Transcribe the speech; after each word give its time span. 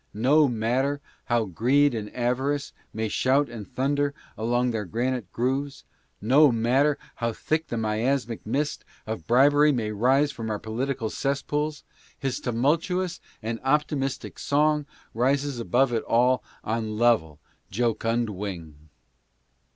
No 0.15 0.47
matcer 0.49 0.99
how 1.25 1.45
greed 1.45 1.93
and 1.93 2.11
avarice 2.15 2.73
may 2.91 3.07
shout 3.07 3.49
and 3.49 3.67
thunder 3.71 4.15
along 4.35 4.71
their 4.71 4.83
granite 4.85 5.31
grooves— 5.31 5.83
no 6.21 6.51
matter 6.51 6.97
how 7.17 7.33
thick 7.33 7.67
the 7.67 7.77
miasmatic 7.77 8.43
mist 8.43 8.83
of 9.05 9.27
bribery 9.27 9.71
may 9.71 9.91
rise 9.91 10.31
from 10.31 10.49
our 10.49 10.57
political 10.57 11.11
cess 11.11 11.43
pools— 11.43 11.83
his 12.17 12.39
tumultuous 12.39 13.19
and 13.43 13.59
optimistic 13.63 14.39
song 14.39 14.87
rises 15.13 15.59
above 15.59 15.93
it 15.93 16.01
all 16.05 16.43
on 16.63 16.97
level, 16.97 17.37
jocund 17.69 18.31
wing. 18.31 18.89